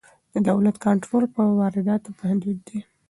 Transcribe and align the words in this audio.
د 0.33 0.35
دولت 0.49 0.75
کنټرول 0.85 1.23
پر 1.33 1.45
وارداتو 1.59 2.07
محدود 2.17 2.57
دی. 2.67 2.79